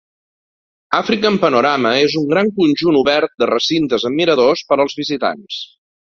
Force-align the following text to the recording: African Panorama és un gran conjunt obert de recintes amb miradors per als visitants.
African 0.99 1.37
Panorama 1.43 1.91
és 2.05 2.15
un 2.21 2.25
gran 2.31 2.49
conjunt 2.61 2.99
obert 3.03 3.37
de 3.45 3.49
recintes 3.53 4.09
amb 4.11 4.19
miradors 4.23 4.67
per 4.73 4.81
als 4.87 4.99
visitants. 5.05 5.63